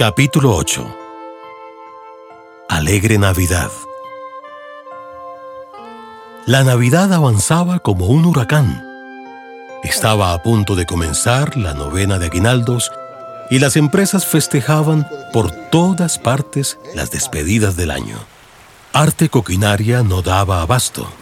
Capítulo 0.00 0.56
8 0.56 0.96
Alegre 2.70 3.18
Navidad 3.18 3.70
La 6.46 6.64
Navidad 6.64 7.12
avanzaba 7.12 7.80
como 7.80 8.06
un 8.06 8.24
huracán. 8.24 8.82
Estaba 9.84 10.32
a 10.32 10.42
punto 10.42 10.74
de 10.74 10.86
comenzar 10.86 11.58
la 11.58 11.74
novena 11.74 12.18
de 12.18 12.28
aguinaldos 12.28 12.90
y 13.50 13.58
las 13.58 13.76
empresas 13.76 14.24
festejaban 14.24 15.06
por 15.34 15.50
todas 15.50 16.18
partes 16.18 16.78
las 16.94 17.10
despedidas 17.10 17.76
del 17.76 17.90
año. 17.90 18.16
Arte 18.94 19.28
Coquinaria 19.28 20.02
no 20.02 20.22
daba 20.22 20.62
abasto. 20.62 21.12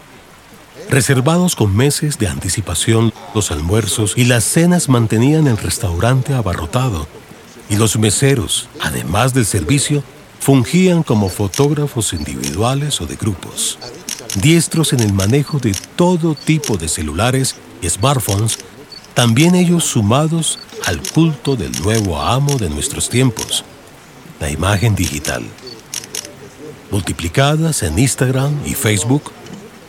Reservados 0.89 1.57
con 1.57 1.75
meses 1.75 2.17
de 2.17 2.29
anticipación, 2.29 3.11
los 3.35 3.51
almuerzos 3.51 4.13
y 4.15 4.23
las 4.23 4.45
cenas 4.45 4.87
mantenían 4.87 5.47
el 5.47 5.57
restaurante 5.57 6.33
abarrotado 6.33 7.07
y 7.69 7.75
los 7.75 7.97
meseros, 7.97 8.67
además 8.81 9.33
del 9.33 9.45
servicio, 9.45 10.03
fungían 10.39 11.03
como 11.03 11.29
fotógrafos 11.29 12.13
individuales 12.13 12.99
o 13.01 13.05
de 13.05 13.15
grupos. 13.15 13.77
Diestros 14.41 14.93
en 14.93 15.01
el 15.01 15.13
manejo 15.13 15.59
de 15.59 15.75
todo 15.95 16.35
tipo 16.35 16.77
de 16.77 16.87
celulares 16.87 17.55
y 17.81 17.89
smartphones, 17.89 18.57
también 19.13 19.55
ellos 19.55 19.83
sumados 19.83 20.59
al 20.85 21.01
culto 21.01 21.55
del 21.55 21.71
nuevo 21.81 22.19
amo 22.21 22.57
de 22.57 22.69
nuestros 22.69 23.09
tiempos, 23.09 23.63
la 24.39 24.49
imagen 24.49 24.95
digital. 24.95 25.43
Multiplicadas 26.91 27.83
en 27.83 27.99
Instagram 27.99 28.53
y 28.65 28.73
Facebook, 28.73 29.31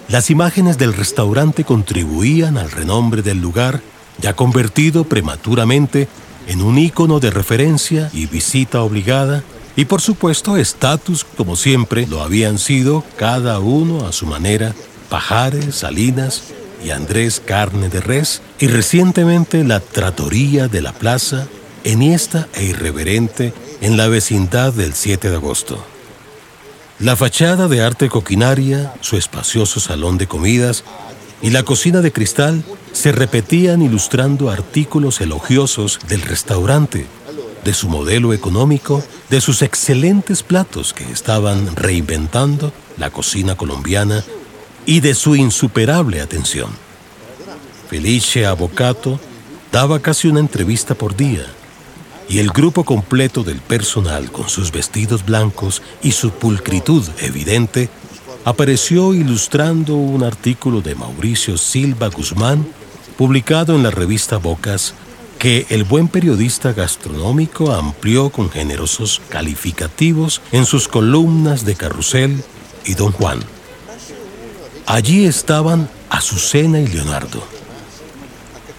las 0.08 0.30
imágenes 0.30 0.76
del 0.76 0.92
restaurante 0.92 1.64
contribuían 1.64 2.58
al 2.58 2.70
renombre 2.70 3.22
del 3.22 3.40
lugar, 3.40 3.80
ya 4.20 4.34
convertido 4.34 5.04
prematuramente 5.04 6.08
en 6.46 6.62
un 6.62 6.78
ícono 6.78 7.20
de 7.20 7.30
referencia 7.30 8.10
y 8.12 8.26
visita 8.26 8.82
obligada, 8.82 9.42
y 9.76 9.84
por 9.84 10.00
supuesto 10.00 10.56
estatus 10.56 11.24
como 11.24 11.56
siempre 11.56 12.06
lo 12.06 12.22
habían 12.22 12.58
sido 12.58 13.04
cada 13.16 13.58
uno 13.60 14.06
a 14.06 14.12
su 14.12 14.26
manera, 14.26 14.74
Pajares, 15.08 15.76
Salinas 15.76 16.42
y 16.84 16.90
Andrés 16.90 17.42
Carne 17.44 17.88
de 17.88 18.00
Res, 18.00 18.42
y 18.58 18.66
recientemente 18.68 19.64
la 19.64 19.80
Tratoría 19.80 20.68
de 20.68 20.82
la 20.82 20.92
Plaza, 20.92 21.46
enhiesta 21.84 22.48
e 22.54 22.64
irreverente 22.64 23.52
en 23.80 23.96
la 23.96 24.08
vecindad 24.08 24.72
del 24.72 24.94
7 24.94 25.30
de 25.30 25.36
agosto. 25.36 25.82
La 26.98 27.16
fachada 27.16 27.66
de 27.66 27.82
arte 27.82 28.10
coquinaria, 28.10 28.92
su 29.00 29.16
espacioso 29.16 29.80
salón 29.80 30.18
de 30.18 30.26
comidas 30.26 30.84
y 31.42 31.50
la 31.50 31.62
cocina 31.62 32.00
de 32.00 32.12
cristal 32.12 32.62
se 32.92 33.12
repetían 33.12 33.82
ilustrando 33.82 34.50
artículos 34.50 35.20
elogiosos 35.20 35.98
del 36.08 36.22
restaurante, 36.22 37.06
de 37.64 37.74
su 37.74 37.88
modelo 37.88 38.32
económico, 38.32 39.02
de 39.28 39.40
sus 39.40 39.62
excelentes 39.62 40.42
platos 40.42 40.92
que 40.92 41.04
estaban 41.04 41.76
reinventando 41.76 42.72
la 42.96 43.10
cocina 43.10 43.54
colombiana 43.54 44.24
y 44.86 45.00
de 45.00 45.14
su 45.14 45.36
insuperable 45.36 46.20
atención. 46.20 46.70
Felice 47.88 48.46
Avocato 48.46 49.20
daba 49.72 50.00
casi 50.00 50.28
una 50.28 50.40
entrevista 50.40 50.94
por 50.94 51.16
día 51.16 51.46
y 52.28 52.38
el 52.38 52.50
grupo 52.50 52.84
completo 52.84 53.42
del 53.42 53.60
personal 53.60 54.30
con 54.30 54.48
sus 54.48 54.70
vestidos 54.70 55.24
blancos 55.26 55.82
y 56.02 56.12
su 56.12 56.30
pulcritud 56.30 57.04
evidente 57.18 57.90
apareció 58.44 59.14
ilustrando 59.14 59.96
un 59.96 60.22
artículo 60.22 60.80
de 60.80 60.94
Mauricio 60.94 61.58
Silva 61.58 62.08
Guzmán 62.08 62.66
publicado 63.16 63.76
en 63.76 63.82
la 63.82 63.90
revista 63.90 64.38
Bocas 64.38 64.94
que 65.38 65.66
el 65.70 65.84
buen 65.84 66.08
periodista 66.08 66.72
gastronómico 66.72 67.72
amplió 67.72 68.30
con 68.30 68.50
generosos 68.50 69.22
calificativos 69.28 70.42
en 70.52 70.66
sus 70.66 70.86
columnas 70.86 71.64
de 71.64 71.76
Carrusel 71.76 72.42
y 72.84 72.94
Don 72.94 73.12
Juan. 73.12 73.40
Allí 74.86 75.24
estaban 75.24 75.88
Azucena 76.10 76.80
y 76.80 76.86
Leonardo. 76.88 77.42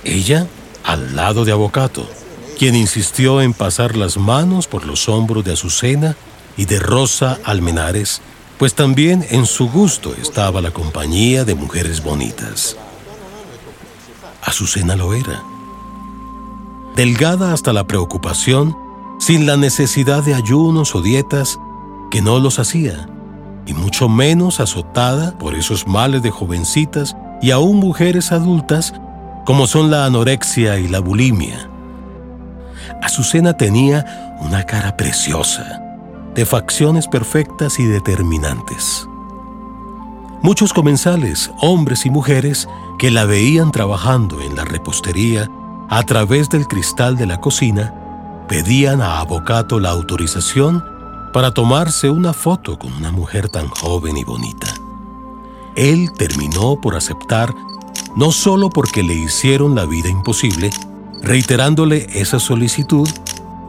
Ella 0.03 0.47
al 0.83 1.15
lado 1.15 1.45
de 1.45 1.51
Avocato, 1.51 2.07
quien 2.57 2.75
insistió 2.75 3.41
en 3.41 3.53
pasar 3.53 3.95
las 3.95 4.17
manos 4.17 4.67
por 4.67 4.85
los 4.85 5.09
hombros 5.09 5.43
de 5.43 5.53
Azucena 5.53 6.15
y 6.57 6.65
de 6.65 6.79
Rosa 6.79 7.39
Almenares, 7.43 8.21
pues 8.61 8.75
también 8.75 9.25
en 9.31 9.47
su 9.47 9.71
gusto 9.71 10.13
estaba 10.21 10.61
la 10.61 10.69
compañía 10.69 11.45
de 11.45 11.55
mujeres 11.55 12.03
bonitas. 12.03 12.77
Azucena 14.43 14.95
lo 14.95 15.15
era. 15.15 15.41
Delgada 16.95 17.53
hasta 17.53 17.73
la 17.73 17.87
preocupación, 17.87 18.77
sin 19.19 19.47
la 19.47 19.57
necesidad 19.57 20.21
de 20.21 20.35
ayunos 20.35 20.93
o 20.93 21.01
dietas 21.01 21.57
que 22.11 22.21
no 22.21 22.37
los 22.37 22.59
hacía, 22.59 23.09
y 23.65 23.73
mucho 23.73 24.07
menos 24.07 24.59
azotada 24.59 25.35
por 25.39 25.55
esos 25.55 25.87
males 25.87 26.21
de 26.21 26.29
jovencitas 26.29 27.15
y 27.41 27.49
aún 27.49 27.77
mujeres 27.77 28.31
adultas 28.31 28.93
como 29.43 29.65
son 29.65 29.89
la 29.89 30.05
anorexia 30.05 30.77
y 30.77 30.87
la 30.87 30.99
bulimia. 30.99 31.67
Azucena 33.01 33.57
tenía 33.57 34.37
una 34.39 34.67
cara 34.67 34.95
preciosa, 34.97 35.80
de 36.35 36.45
facciones 36.45 37.07
perfectas 37.07 37.79
y 37.79 37.85
determinantes. 37.85 39.07
Muchos 40.41 40.73
comensales, 40.73 41.51
hombres 41.61 42.05
y 42.05 42.09
mujeres, 42.09 42.67
que 42.97 43.11
la 43.11 43.25
veían 43.25 43.71
trabajando 43.71 44.41
en 44.41 44.55
la 44.55 44.65
repostería 44.65 45.49
a 45.89 46.03
través 46.03 46.49
del 46.49 46.67
cristal 46.67 47.15
de 47.15 47.27
la 47.27 47.39
cocina, 47.39 47.93
pedían 48.47 49.01
a 49.01 49.19
Avocato 49.19 49.79
la 49.79 49.89
autorización 49.89 50.83
para 51.31 51.53
tomarse 51.53 52.09
una 52.09 52.33
foto 52.33 52.79
con 52.79 52.91
una 52.93 53.11
mujer 53.11 53.49
tan 53.49 53.67
joven 53.67 54.17
y 54.17 54.23
bonita. 54.23 54.67
Él 55.75 56.11
terminó 56.17 56.79
por 56.81 56.95
aceptar 56.95 57.53
no 58.15 58.31
solo 58.31 58.69
porque 58.69 59.03
le 59.03 59.13
hicieron 59.13 59.75
la 59.75 59.85
vida 59.85 60.09
imposible, 60.09 60.69
reiterándole 61.21 62.07
esa 62.13 62.39
solicitud, 62.39 63.07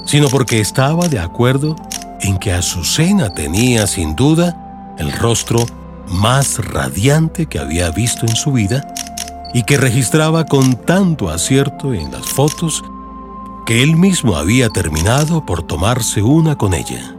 sino 0.05 0.29
porque 0.29 0.61
estaba 0.61 1.09
de 1.09 1.21
acuerdo 1.21 1.77
en 2.23 2.39
que 2.39 2.53
Azucena 2.53 3.31
tenía 3.31 3.87
sin 3.87 4.17
duda 4.17 4.95
el 4.99 5.13
rostro 5.13 5.67
más 6.09 6.59
radiante 6.65 7.47
que 7.47 7.59
había 7.59 7.91
visto 7.91 8.27
en 8.27 8.37
su 8.37 8.53
vida 8.53 8.87
y 9.55 9.65
que 9.65 9.77
registraba 9.77 10.47
con 10.47 10.75
tanto 10.75 11.29
acierto 11.29 11.93
en 11.93 12.11
las 12.11 12.27
fotos 12.27 12.83
que 13.67 13.83
él 13.83 13.97
mismo 13.97 14.37
había 14.37 14.69
terminado 14.71 15.45
por 15.45 15.63
tomarse 15.63 16.23
una 16.23 16.57
con 16.57 16.75
ella. 16.75 17.15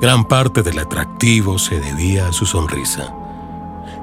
Gran 0.00 0.24
parte 0.24 0.62
del 0.62 0.78
atractivo 0.78 1.58
se 1.58 1.78
debía 1.78 2.28
a 2.28 2.32
su 2.32 2.46
sonrisa. 2.46 3.14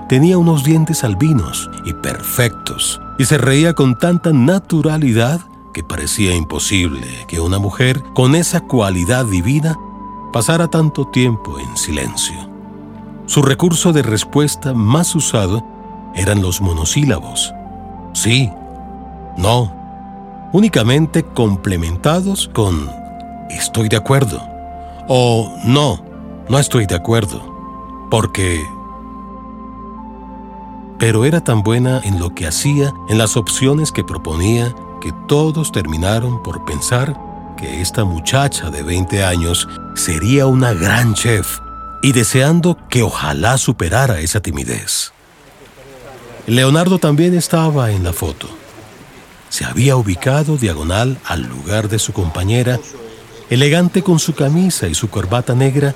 Tenía 0.08 0.38
unos 0.38 0.64
dientes 0.64 1.04
albinos 1.04 1.70
y 1.86 1.94
perfectos 1.94 3.02
y 3.18 3.26
se 3.26 3.38
reía 3.38 3.74
con 3.74 3.98
tanta 3.98 4.32
naturalidad 4.32 5.42
parecía 5.84 6.36
imposible 6.36 7.26
que 7.28 7.40
una 7.40 7.60
mujer 7.60 8.04
con 8.14 8.36
esa 8.36 8.62
cualidad 8.62 9.26
divina 9.26 9.78
pasara 10.32 10.68
tanto 10.68 11.08
tiempo 11.08 11.60
en 11.60 11.78
silencio. 11.78 12.36
Su 13.26 13.42
recurso 13.42 13.94
de 13.94 14.02
respuesta 14.02 14.74
más 14.74 15.16
usado 15.16 15.66
eran 16.16 16.42
los 16.42 16.62
monosílabos. 16.62 17.54
Sí, 18.14 18.52
no, 19.38 19.72
únicamente 20.52 21.24
complementados 21.24 22.50
con 22.54 22.90
estoy 23.50 23.90
de 23.90 23.98
acuerdo 23.98 24.42
o 25.08 25.52
no, 25.64 26.04
no 26.50 26.60
estoy 26.60 26.86
de 26.86 26.96
acuerdo, 26.96 27.42
porque... 28.10 28.64
Pero 31.00 31.24
era 31.24 31.42
tan 31.42 31.64
buena 31.64 32.02
en 32.04 32.20
lo 32.20 32.36
que 32.36 32.46
hacía, 32.46 32.94
en 33.08 33.18
las 33.18 33.38
opciones 33.38 33.92
que 33.92 34.04
proponía, 34.04 34.76
que 35.00 35.14
todos 35.28 35.72
terminaron 35.72 36.42
por 36.44 36.66
pensar 36.66 37.18
que 37.58 37.82
esta 37.82 38.06
muchacha 38.06 38.70
de 38.70 38.84
20 38.84 39.24
años 39.24 39.68
sería 39.96 40.46
una 40.46 40.74
gran 40.74 41.14
chef 41.14 41.60
y 42.02 42.14
deseando 42.14 42.78
que 42.90 43.04
ojalá 43.04 43.58
superara 43.58 44.20
esa 44.20 44.40
timidez. 44.40 45.12
Leonardo 46.48 47.00
también 47.00 47.36
estaba 47.36 47.92
en 47.92 48.04
la 48.04 48.14
foto. 48.14 48.48
Se 49.50 49.66
había 49.66 49.96
ubicado 49.96 50.58
diagonal 50.58 51.18
al 51.26 51.44
lugar 51.44 51.90
de 51.90 52.00
su 52.00 52.14
compañera, 52.14 52.80
elegante 53.50 54.04
con 54.04 54.20
su 54.20 54.34
camisa 54.34 54.88
y 54.88 54.96
su 54.96 55.10
corbata 55.10 55.54
negra, 55.54 55.94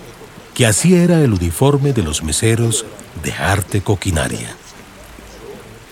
que 0.53 0.65
así 0.65 0.95
era 0.95 1.21
el 1.21 1.33
uniforme 1.33 1.93
de 1.93 2.03
los 2.03 2.23
meseros 2.23 2.85
de 3.23 3.31
arte 3.33 3.81
coquinaria. 3.81 4.55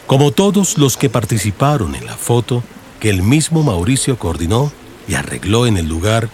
Como 0.05 0.31
todos 0.31 0.77
los 0.77 0.97
que 0.97 1.09
participaron 1.09 1.95
en 1.95 2.05
la 2.05 2.17
foto, 2.17 2.63
que 3.01 3.09
el 3.09 3.23
mismo 3.23 3.63
Mauricio 3.63 4.17
coordinó 4.17 4.71
y 5.07 5.15
arregló 5.15 5.65
en 5.65 5.75
el 5.75 5.87
lugar, 5.87 6.29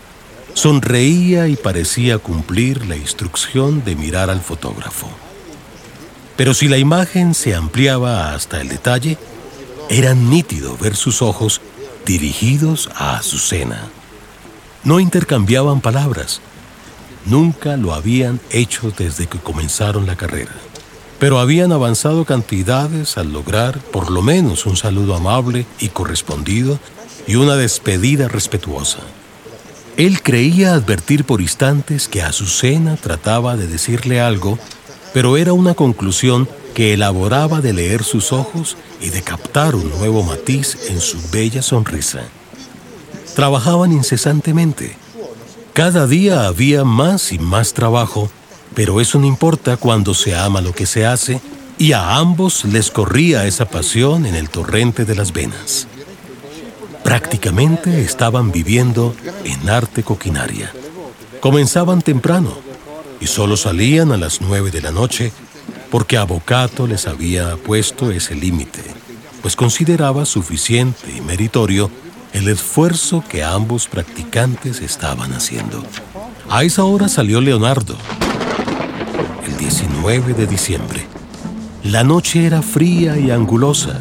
sonreía 0.53 1.47
y 1.47 1.55
parecía 1.55 2.17
cumplir 2.19 2.85
la 2.85 2.97
instrucción 2.97 3.85
de 3.85 3.95
mirar 3.95 4.29
al 4.29 4.41
fotógrafo. 4.41 5.07
Pero 6.35 6.53
si 6.53 6.67
la 6.67 6.77
imagen 6.77 7.33
se 7.33 7.55
ampliaba 7.55 8.33
hasta 8.33 8.59
el 8.59 8.67
detalle, 8.67 9.17
era 9.89 10.13
nítido 10.13 10.77
ver 10.77 10.97
sus 10.97 11.21
ojos 11.21 11.61
dirigidos 12.05 12.89
a 12.95 13.15
Azucena. 13.15 13.87
No 14.83 14.99
intercambiaban 14.99 15.79
palabras. 15.79 16.41
Nunca 17.25 17.77
lo 17.77 17.93
habían 17.93 18.41
hecho 18.49 18.91
desde 18.95 19.27
que 19.27 19.39
comenzaron 19.39 20.05
la 20.05 20.17
carrera. 20.17 20.51
Pero 21.19 21.39
habían 21.39 21.71
avanzado 21.71 22.25
cantidades 22.25 23.17
al 23.17 23.33
lograr 23.33 23.79
por 23.79 24.11
lo 24.11 24.21
menos 24.21 24.65
un 24.65 24.77
saludo 24.77 25.15
amable 25.15 25.65
y 25.79 25.89
correspondido 25.89 26.79
y 27.27 27.35
una 27.35 27.55
despedida 27.55 28.27
respetuosa. 28.27 28.99
Él 29.97 30.21
creía 30.21 30.75
advertir 30.75 31.23
por 31.25 31.41
instantes 31.41 32.07
que 32.07 32.21
Azucena 32.21 32.97
trataba 32.97 33.57
de 33.57 33.67
decirle 33.67 34.21
algo, 34.21 34.59
pero 35.11 35.37
era 35.37 35.53
una 35.53 35.73
conclusión 35.73 36.47
que 36.75 36.93
elaboraba 36.93 37.61
de 37.61 37.73
leer 37.73 38.03
sus 38.03 38.31
ojos 38.31 38.77
y 39.01 39.09
de 39.09 39.23
captar 39.23 39.73
un 39.73 39.89
nuevo 39.89 40.21
matiz 40.21 40.77
en 40.89 41.01
su 41.01 41.17
bella 41.31 41.63
sonrisa. 41.63 42.21
Trabajaban 43.35 43.91
incesantemente. 43.91 44.95
Cada 45.73 46.05
día 46.05 46.45
había 46.45 46.83
más 46.83 47.31
y 47.31 47.39
más 47.39 47.73
trabajo, 47.73 48.29
pero 48.77 49.01
eso 49.01 49.19
no 49.19 49.25
importa 49.25 49.75
cuando 49.75 50.13
se 50.13 50.35
ama 50.35 50.61
lo 50.61 50.71
que 50.71 50.85
se 50.85 51.03
hace 51.03 51.41
y 51.79 51.93
a 51.93 52.17
ambos 52.17 52.63
les 52.63 52.91
corría 52.91 53.47
esa 53.47 53.65
pasión 53.65 54.27
en 54.27 54.35
el 54.35 54.51
torrente 54.51 55.03
de 55.03 55.15
las 55.15 55.33
venas. 55.33 55.87
Prácticamente 57.03 58.01
estaban 58.01 58.51
viviendo 58.51 59.15
en 59.45 59.67
arte 59.67 60.03
coquinaria. 60.03 60.71
Comenzaban 61.39 62.03
temprano 62.03 62.55
y 63.19 63.25
solo 63.25 63.57
salían 63.57 64.11
a 64.11 64.17
las 64.17 64.41
nueve 64.41 64.69
de 64.69 64.81
la 64.81 64.91
noche 64.91 65.31
porque 65.89 66.17
Avocato 66.17 66.85
les 66.85 67.07
había 67.07 67.55
puesto 67.57 68.11
ese 68.11 68.35
límite, 68.35 68.83
pues 69.41 69.55
consideraba 69.55 70.23
suficiente 70.23 71.11
y 71.17 71.21
meritorio 71.21 71.89
el 72.31 72.47
esfuerzo 72.47 73.23
que 73.27 73.43
ambos 73.43 73.87
practicantes 73.87 74.81
estaban 74.81 75.33
haciendo. 75.33 75.83
A 76.47 76.63
esa 76.63 76.83
hora 76.83 77.09
salió 77.09 77.41
Leonardo, 77.41 77.97
19 79.67 80.33
de 80.33 80.47
diciembre. 80.47 81.05
La 81.83 82.05
noche 82.05 82.45
era 82.45 82.61
fría 82.61 83.17
y 83.17 83.31
angulosa, 83.31 83.99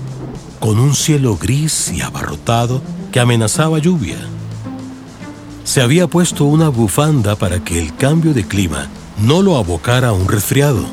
con 0.61 0.79
un 0.79 0.95
cielo 0.95 1.37
gris 1.37 1.91
y 1.93 2.03
abarrotado 2.03 2.81
que 3.11 3.19
amenazaba 3.19 3.81
lluvia. 3.81 4.17
Se 5.65 5.81
había 5.81 6.07
puesto 6.07 6.45
una 6.45 6.69
bufanda 6.69 7.35
para 7.35 7.65
que 7.65 7.81
el 7.81 7.97
cambio 7.97 8.33
de 8.33 8.47
clima 8.47 8.87
no 9.19 9.43
lo 9.43 9.57
abocara 9.57 10.11
a 10.11 10.13
un 10.13 10.29
resfriado. 10.29 10.87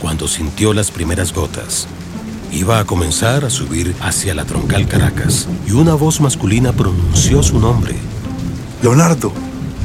cuando 0.00 0.28
sintió 0.28 0.72
las 0.74 0.90
primeras 0.92 1.34
gotas. 1.34 1.88
Iba 2.52 2.78
a 2.78 2.84
comenzar 2.84 3.44
a 3.44 3.50
subir 3.50 3.96
hacia 4.00 4.32
la 4.32 4.44
troncal 4.44 4.86
Caracas 4.86 5.48
y 5.66 5.72
una 5.72 5.94
voz 5.94 6.20
masculina 6.20 6.72
pronunció 6.72 7.42
su 7.42 7.58
nombre. 7.58 7.96
Leonardo. 8.80 9.32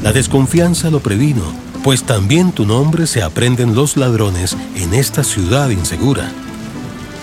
La 0.04 0.12
desconfianza 0.12 0.90
lo 0.90 1.00
previno, 1.00 1.40
pues 1.82 2.02
también 2.02 2.52
tu 2.52 2.66
nombre 2.66 3.06
se 3.06 3.22
aprenden 3.22 3.74
los 3.74 3.96
ladrones 3.96 4.54
en 4.76 4.92
esta 4.92 5.24
ciudad 5.24 5.70
insegura. 5.70 6.30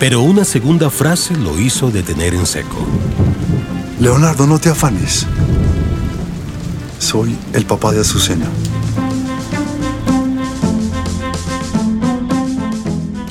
Pero 0.00 0.22
una 0.22 0.44
segunda 0.44 0.90
frase 0.90 1.36
lo 1.36 1.60
hizo 1.60 1.92
detener 1.92 2.34
en 2.34 2.44
seco. 2.44 2.84
Leonardo, 4.00 4.48
no 4.48 4.58
te 4.58 4.68
afanes. 4.68 5.28
Soy 6.98 7.38
el 7.52 7.66
papá 7.66 7.92
de 7.92 8.00
Azucena. 8.00 8.46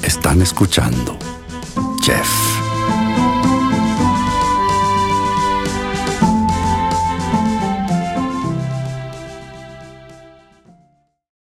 Están 0.01 0.41
escuchando 0.41 1.19
Jeff. 2.01 2.50